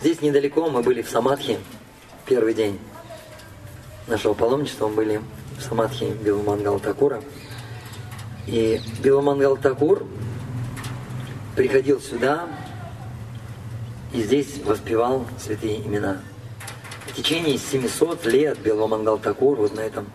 Здесь 0.01 0.21
недалеко 0.21 0.69
мы 0.69 0.81
были 0.81 1.01
в 1.01 1.09
Самадхи 1.09 1.59
первый 2.25 2.53
день 2.53 2.79
нашего 4.07 4.33
паломничества. 4.33 4.87
Мы 4.87 4.95
были 4.95 5.21
в 5.57 5.61
Самадхи 5.61 6.05
Билмангал 6.23 6.79
Такура. 6.79 7.21
И 8.47 8.81
Билмангал 9.03 9.57
Такур 9.57 10.05
приходил 11.55 11.99
сюда 11.99 12.47
и 14.13 14.21
здесь 14.21 14.59
воспевал 14.63 15.25
святые 15.39 15.79
имена. 15.81 16.21
В 17.07 17.13
течение 17.13 17.57
700 17.57 18.25
лет 18.25 18.59
Билвамангал 18.59 19.17
Такур 19.19 19.57
вот 19.57 19.75
на 19.75 19.81
этом, 19.81 20.09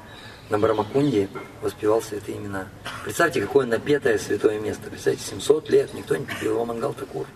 на 0.51 0.59
Брамакунде 0.59 1.29
воспевал 1.63 2.03
святые 2.03 2.39
имена. 2.39 2.69
Представьте, 3.05 3.41
какое 3.41 3.67
напетое 3.67 4.19
святое 4.19 4.59
место. 4.59 4.91
Представьте, 4.91 5.25
700 5.25 5.71
лет 5.71 5.95
никто 5.95 6.17
не 6.17 6.27
Билвамангал 6.41 6.95
Такур, 6.95 7.27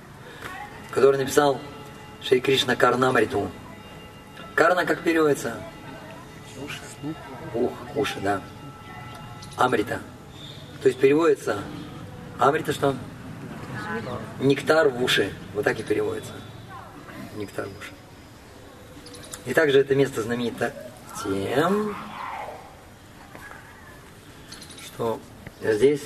который 0.90 1.18
написал 1.18 1.60
Шри 2.22 2.40
Кришна 2.40 2.76
Карнамриту. 2.76 3.50
Карна 4.54 4.84
как 4.84 5.02
переводится? 5.02 5.54
Уши. 6.64 6.80
Ух, 7.54 7.72
уши, 7.94 8.18
да. 8.20 8.42
Амрита. 9.56 10.00
То 10.82 10.88
есть 10.88 10.98
переводится 11.00 11.58
Амрита 12.38 12.72
что? 12.72 12.94
Нектар 14.40 14.88
в 14.88 15.02
уши. 15.02 15.32
Вот 15.54 15.64
так 15.64 15.78
и 15.78 15.82
переводится. 15.82 16.32
Нектар 17.38 17.68
в 17.68 17.78
уши. 17.78 17.92
И 19.46 19.54
также 19.54 19.78
это 19.78 19.94
место 19.94 20.22
знаменито 20.22 20.74
тем, 21.22 21.96
что 24.84 25.20
здесь 25.62 26.02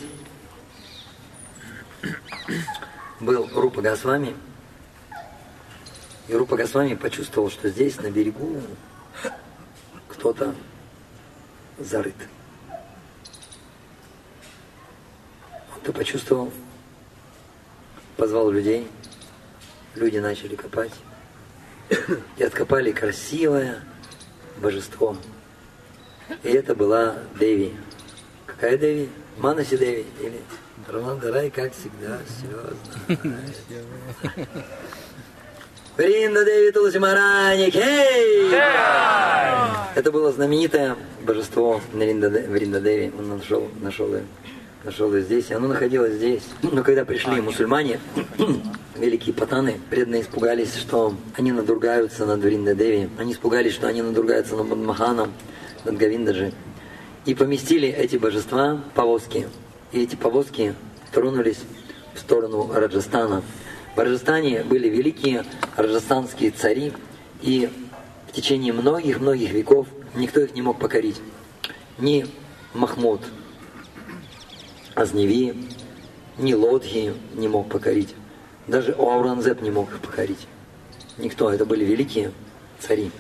был 3.19 3.49
Рупа 3.55 3.81
Госвами, 3.81 4.37
и 6.29 6.35
Рупа 6.35 6.57
Госвами 6.57 6.95
почувствовал, 6.95 7.51
что 7.51 7.71
здесь, 7.71 7.97
на 7.97 8.11
берегу, 8.11 8.63
кто-то 10.09 10.55
зарыт. 11.79 12.15
Он-то 15.75 15.93
почувствовал, 15.95 16.53
позвал 18.19 18.51
людей, 18.51 18.87
люди 19.95 20.19
начали 20.19 20.57
копать, 20.57 20.93
и 22.37 22.45
откопали 22.45 22.93
красивое 22.93 23.81
божество. 24.59 25.17
И 26.43 26.49
это 26.49 26.75
была 26.75 27.15
Деви. 27.39 27.73
Какая 28.47 28.77
Деви? 28.77 29.09
Манаси 29.39 29.77
Деви 29.77 30.07
или 30.21 30.41
Рамандарай, 30.89 31.51
как 31.51 31.73
всегда, 31.73 32.19
серьезно. 32.41 33.39
Вринда 35.97 36.45
Деви 36.45 36.71
Тулси 36.71 36.99
Марани, 36.99 37.71
хей! 37.71 38.51
Это 39.95 40.11
было 40.11 40.33
знаменитое 40.33 40.97
божество 41.23 41.81
Вринда 41.93 42.81
Деви. 42.81 43.13
Он 43.19 43.39
нашел, 43.39 43.69
нашел 43.81 44.09
нашел 44.85 45.15
ее 45.15 45.23
здесь, 45.23 45.51
и 45.51 45.55
оно 45.55 45.69
находилось 45.69 46.15
здесь. 46.15 46.43
Но 46.63 46.83
когда 46.83 47.05
пришли 47.05 47.41
мусульмане, 47.41 48.01
великие 49.03 49.35
патаны, 49.35 49.81
преданные 49.91 50.23
испугались, 50.23 50.77
что 50.77 51.15
они 51.35 51.51
надругаются 51.51 52.25
над 52.25 52.41
Вриндадеви. 52.41 53.09
Они 53.19 53.33
испугались, 53.33 53.75
что 53.75 53.89
они 53.89 54.01
надругаются 54.01 54.55
над 54.55 54.79
Маханом, 54.79 55.33
над 55.85 55.97
Гавиндаджи. 55.97 56.53
И 57.27 57.35
поместили 57.35 57.89
эти 57.89 58.17
божества 58.17 58.75
в 58.75 58.95
повозки. 58.95 59.49
И 59.91 60.03
эти 60.03 60.15
повозки 60.15 60.75
тронулись 61.13 61.59
в 62.15 62.21
сторону 62.21 62.71
Раджастана. 62.73 63.43
В 63.97 63.99
Раджастане 63.99 64.63
были 64.63 64.89
великие 64.89 65.45
раджастанские 65.77 66.53
цари, 66.53 66.93
и 67.43 67.69
в 68.29 68.33
течение 68.33 68.73
многих-многих 68.73 69.53
веков 69.53 69.89
никто 70.15 70.41
их 70.41 70.55
не 70.55 70.63
мог 70.63 70.79
покорить. 70.79 71.21
Ни 71.99 72.25
Махмуд, 72.73 73.21
Азневи, 74.95 75.55
ни 76.39 76.55
Лодхи 76.55 77.15
не 77.35 77.49
мог 77.49 77.69
покорить. 77.69 78.15
Даже 78.67 78.93
Ауранзеп 78.93 79.61
не 79.61 79.71
мог 79.71 79.91
их 79.91 80.01
покорить. 80.01 80.47
Никто, 81.19 81.51
это 81.51 81.65
были 81.65 81.85
великие 81.85 82.33
цари. 82.79 83.11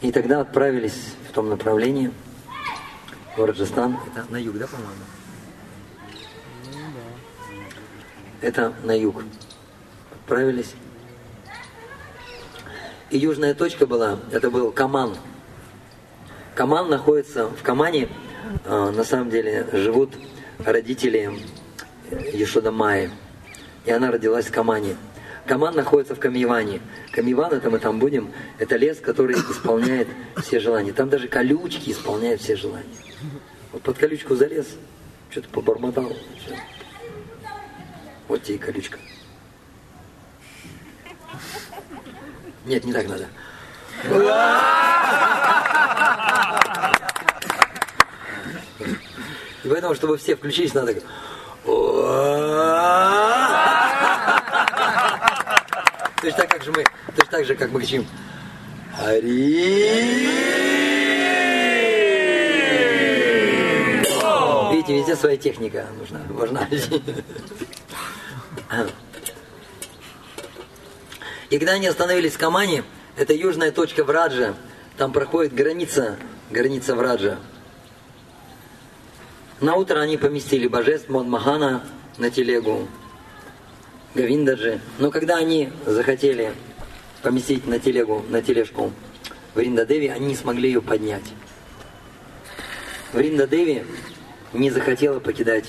И 0.00 0.12
тогда 0.12 0.40
отправились 0.40 1.14
в 1.28 1.32
том 1.32 1.48
направлении, 1.48 2.10
в 3.36 3.44
Раджастан. 3.44 3.98
Это 4.14 4.26
на 4.30 4.36
юг, 4.36 4.58
да, 4.58 4.66
по-моему? 4.66 4.92
Это 8.40 8.72
на 8.82 8.96
юг. 8.96 9.24
Отправились. 10.12 10.74
И 13.10 13.18
южная 13.18 13.54
точка 13.54 13.86
была, 13.86 14.18
это 14.32 14.50
был 14.50 14.72
Каман. 14.72 15.16
Каман 16.54 16.88
находится 16.88 17.48
в 17.48 17.62
Камане, 17.62 18.08
а, 18.64 18.90
на 18.90 19.04
самом 19.04 19.30
деле 19.30 19.66
живут 19.72 20.14
родители 20.58 21.38
Ешода 22.32 22.72
Майи. 22.72 23.10
И 23.86 23.90
она 23.90 24.10
родилась 24.10 24.46
в 24.46 24.52
Камане. 24.52 24.96
Каман 25.46 25.76
находится 25.76 26.16
в 26.16 26.18
Камиване. 26.18 26.80
Камиван, 27.12 27.52
это 27.52 27.70
мы 27.70 27.78
там 27.78 28.00
будем, 28.00 28.32
это 28.58 28.76
лес, 28.76 28.98
который 28.98 29.36
исполняет 29.36 30.08
все 30.42 30.58
желания. 30.58 30.92
Там 30.92 31.08
даже 31.08 31.28
колючки 31.28 31.90
исполняют 31.90 32.40
все 32.40 32.56
желания. 32.56 32.84
Вот 33.72 33.82
под 33.82 33.96
колючку 33.96 34.34
залез, 34.34 34.66
что-то 35.30 35.48
побормотал. 35.50 36.12
Все. 36.44 36.58
Вот 38.26 38.42
тебе 38.42 38.56
и 38.56 38.58
колючка. 38.58 38.98
Нет, 42.64 42.84
не 42.84 42.92
так 42.92 43.06
надо. 43.08 43.28
И 49.62 49.68
поэтому, 49.68 49.94
чтобы 49.94 50.16
все 50.16 50.34
включились, 50.34 50.74
надо... 50.74 50.94
Точно 56.26 56.40
так, 56.40 56.50
как 56.50 56.64
же 56.64 56.72
мы, 56.72 56.84
точно 57.14 57.30
так 57.30 57.44
же, 57.44 57.54
как 57.54 57.70
мы 57.70 57.78
кричим 57.78 58.04
Ари. 58.98 59.22
Видите, 64.72 64.98
везде 64.98 65.14
своя 65.14 65.36
техника 65.36 65.86
нужна, 65.96 66.20
важна. 66.30 66.68
И 71.48 71.58
когда 71.60 71.74
они 71.74 71.86
остановились 71.86 72.32
в 72.32 72.38
Камане, 72.38 72.82
это 73.16 73.32
южная 73.32 73.70
точка 73.70 74.02
Враджа, 74.02 74.56
там 74.96 75.12
проходит 75.12 75.54
граница, 75.54 76.16
граница 76.50 76.96
Враджа. 76.96 77.38
На 79.60 79.76
утро 79.76 80.00
они 80.00 80.16
поместили 80.16 80.66
божеств 80.66 81.08
Мадмахана 81.08 81.84
на 82.18 82.32
телегу 82.32 82.88
Гавиндаджи. 84.16 84.80
Но 84.98 85.10
когда 85.10 85.36
они 85.36 85.70
захотели 85.84 86.52
поместить 87.22 87.66
на 87.66 87.78
телегу, 87.78 88.24
на 88.28 88.42
тележку 88.42 88.92
Вриндадеви, 89.54 90.08
они 90.08 90.26
не 90.26 90.34
смогли 90.34 90.68
ее 90.68 90.82
поднять. 90.82 91.24
Вриндадеви 93.12 93.84
не 94.52 94.70
захотела 94.70 95.20
покидать 95.20 95.66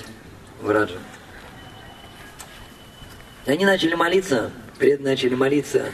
Враджа. 0.60 0.98
И 3.46 3.50
они 3.50 3.64
начали 3.64 3.94
молиться, 3.94 4.50
преданные 4.78 5.12
начали 5.12 5.34
молиться. 5.34 5.92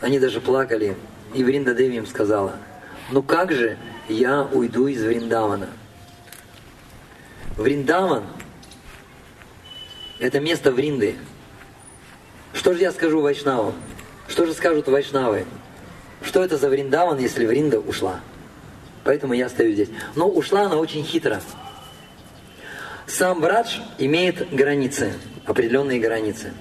Они 0.00 0.18
даже 0.18 0.40
плакали. 0.40 0.96
И 1.34 1.44
Вриндадеви 1.44 1.96
им 1.96 2.06
сказала, 2.06 2.56
ну 3.10 3.22
как 3.22 3.52
же 3.52 3.76
я 4.08 4.42
уйду 4.42 4.86
из 4.86 5.02
Вриндавана– 5.02 5.68
Вриндаван– 7.56 8.24
это 10.18 10.40
место 10.40 10.72
Вринды. 10.72 11.16
Что 12.54 12.74
же 12.74 12.80
я 12.80 12.92
скажу 12.92 13.20
Вайшнаву? 13.20 13.74
Что 14.28 14.46
же 14.46 14.54
скажут 14.54 14.88
Вайшнавы? 14.88 15.46
Что 16.22 16.44
это 16.44 16.56
за 16.56 16.68
Вриндаван, 16.68 17.18
если 17.18 17.46
Вринда 17.46 17.80
ушла? 17.80 18.20
Поэтому 19.04 19.34
я 19.34 19.48
стою 19.48 19.72
здесь. 19.72 19.88
Но 20.14 20.28
ушла 20.28 20.62
она 20.62 20.76
очень 20.76 21.04
хитро. 21.04 21.40
Сам 23.06 23.40
врач 23.40 23.80
имеет 23.98 24.54
границы, 24.54 25.12
определенные 25.44 25.98
границы. 25.98 26.52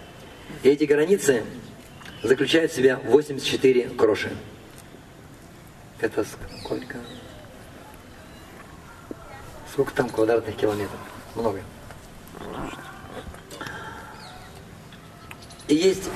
И 0.64 0.70
эти 0.70 0.86
границы 0.86 1.44
заключают 2.24 2.72
в 2.72 2.76
себя 2.76 3.00
84 3.06 3.90
кроши. 3.90 4.32
Это 6.00 6.26
сколько? 6.62 6.98
Сколько 9.72 9.94
там 9.94 10.10
квадратных 10.10 10.56
километров? 10.56 11.00
Много. 11.36 11.62
Есть, 15.72 16.10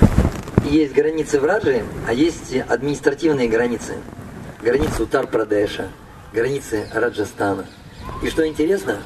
есть 0.65 0.93
границы 0.93 1.39
враджи, 1.39 1.85
а 2.05 2.11
есть 2.11 2.53
административные 2.67 3.47
границы. 3.47 3.93
Границы 4.61 5.03
Утар-Прадеша, 5.03 5.87
границы 6.33 6.89
Раджастана. 6.93 7.65
И 8.21 8.29
что 8.29 8.45
интересно, 8.45 8.97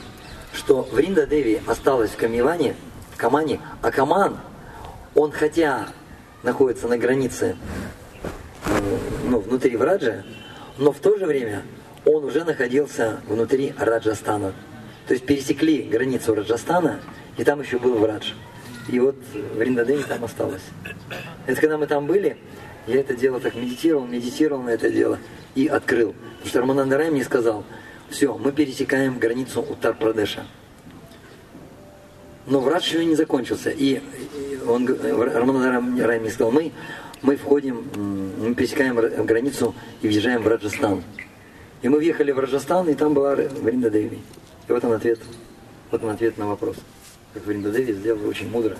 что 0.51 0.81
в 0.81 0.97
Ринда-Деви 0.97 1.62
осталось 1.67 2.09
в 2.09 2.17
Камиване, 2.17 2.75
в 3.13 3.17
Камане, 3.17 3.59
а 3.83 3.91
Каман, 3.91 4.39
он 5.13 5.31
хотя 5.31 5.89
находится 6.41 6.88
на 6.88 6.97
границе, 6.97 7.55
ну, 9.25 9.41
внутри 9.41 9.77
Враджа, 9.77 10.23
но 10.79 10.91
в 10.91 10.97
то 10.97 11.15
же 11.19 11.27
время 11.27 11.62
он 12.05 12.23
уже 12.23 12.43
находился 12.43 13.19
внутри 13.27 13.75
Раджастана. 13.77 14.53
То 15.05 15.13
есть 15.13 15.27
пересекли 15.27 15.83
границу 15.83 16.33
Раджастана, 16.33 17.01
и 17.38 17.43
там 17.43 17.62
еще 17.62 17.77
был 17.77 17.99
Врадж. 17.99 18.31
И 18.91 18.99
вот 18.99 19.15
в 19.34 19.62
Риндадене 19.62 20.04
там 20.04 20.23
осталось. 20.23 20.63
Это 21.45 21.62
когда 21.62 21.78
мы 21.78 21.86
там 21.86 22.08
были, 22.08 22.38
я 22.88 22.99
это 23.02 23.15
дело 23.15 23.39
так 23.39 23.56
медитировал, 23.56 24.08
медитировал 24.08 24.63
на 24.63 24.69
это 24.69 24.89
дело 24.89 25.19
и 25.54 25.67
открыл. 25.67 26.15
Потому 26.38 26.49
что 26.49 26.60
Рамананда 26.62 26.97
Рай 26.97 27.12
мне 27.12 27.23
сказал, 27.23 27.63
все, 28.10 28.36
мы 28.36 28.52
пересекаем 28.52 29.19
границу 29.19 29.62
Уттар-Прадеша. 29.62 30.43
Но 32.47 32.62
врач 32.62 32.88
еще 32.88 33.06
не 33.06 33.15
закончился. 33.15 33.69
И 33.69 34.02
он, 34.67 34.88
Рамананда 34.88 36.08
Рай 36.08 36.19
мне 36.19 36.32
сказал, 36.32 36.52
мы, 36.52 36.71
мы 37.21 37.36
входим, 37.36 37.86
мы 38.39 38.56
пересекаем 38.56 38.95
границу 39.25 39.75
и 40.02 40.08
въезжаем 40.08 40.41
в 40.41 40.47
Раджастан. 40.47 41.04
И 41.84 41.89
мы 41.89 41.99
въехали 41.99 42.32
в 42.32 42.39
Раджастан, 42.39 42.89
и 42.89 42.95
там 42.95 43.13
была 43.13 43.36
Вринда 43.36 43.91
Деви. 43.91 44.19
И 44.67 44.71
вот 44.71 44.84
он 44.84 44.93
ответ, 44.93 45.19
вот 45.91 46.04
он 46.04 46.10
ответ 46.10 46.38
на 46.39 46.47
вопрос. 46.47 46.78
Как 47.33 47.45
Вринда 47.45 47.71
Деви 47.71 47.93
сделала 47.93 48.27
очень 48.27 48.49
мудро. 48.49 48.77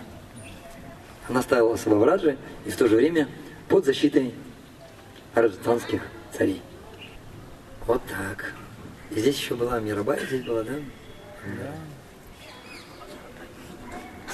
Она 1.28 1.42
ставила 1.42 1.78
себя 1.78 1.96
в 1.96 2.04
Раджи 2.04 2.38
и 2.66 2.72
в 2.72 2.76
то 2.76 2.88
же 2.88 2.96
время 2.96 3.28
под 3.68 3.86
защитой 3.86 4.34
раджастанских 5.36 6.02
царей. 6.36 6.62
Вот 7.86 8.02
так. 8.08 8.54
И 9.12 9.20
здесь 9.20 9.38
еще 9.38 9.56
была 9.56 9.80
Мирабай, 9.80 10.20
здесь 10.26 10.44
была, 10.44 10.64
да? 10.64 10.74
Да. 11.46 11.74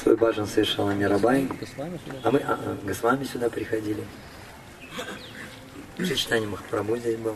Свой 0.01 0.15
баджан 0.15 0.47
совершала 0.47 0.91
Мирабай. 0.91 1.49
А 2.23 2.31
мы 2.31 2.39
а, 2.39 2.53
а, 2.53 2.77
Госвами 2.85 3.23
сюда 3.25 3.49
приходили. 3.49 4.03
Сочетание 5.97 6.47
Махапрабху 6.47 6.97
здесь 6.97 7.17
было. 7.17 7.35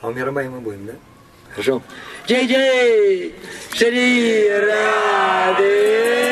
А 0.00 0.08
у 0.08 0.12
Мирабай 0.12 0.48
мы 0.48 0.60
будем, 0.60 0.86
да? 0.86 0.94
Хорошо. 1.50 1.82
JJ 2.26 3.32
City 3.76 4.48
Radio. 4.48 6.23